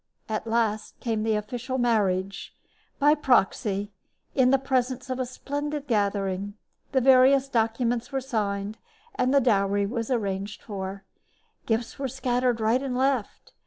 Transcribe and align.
At 0.27 0.47
last 0.47 0.99
came 0.99 1.21
the 1.21 1.35
official 1.35 1.77
marriage, 1.77 2.55
by 2.97 3.13
proxy, 3.13 3.93
in 4.33 4.49
the 4.49 4.57
presence 4.57 5.11
of 5.11 5.19
a 5.19 5.27
splendid 5.27 5.85
gathering. 5.85 6.55
The 6.91 7.01
various 7.01 7.47
documents 7.47 8.11
were 8.11 8.19
signed, 8.19 8.79
the 9.15 9.39
dowry 9.39 9.85
was 9.85 10.09
arranged 10.09 10.63
for. 10.63 11.03
Gifts 11.67 11.99
were 11.99 12.07
scattered 12.07 12.59
right 12.59 12.81
and 12.81 12.97
left. 12.97 13.53